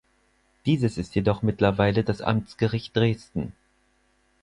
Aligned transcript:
Dieses 0.65 0.97
ist 0.97 1.13
jedoch 1.13 1.43
mittlerweile 1.43 2.03
das 2.03 2.21
Amtsgericht 2.23 2.97
Dresden. 2.97 3.53